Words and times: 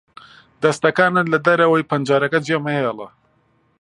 دەستەکانت 0.61 1.25
لە 1.33 1.37
دەرەوەی 1.45 1.87
پەنجەرەکە 1.89 2.39
جێمەهێڵە. 2.47 3.07